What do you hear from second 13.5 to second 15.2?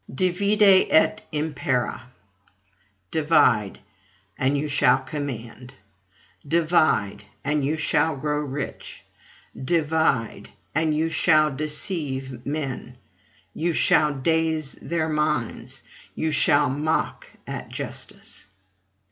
you shall daze their